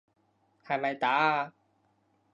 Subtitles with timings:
[0.65, 1.53] 係咪打啊？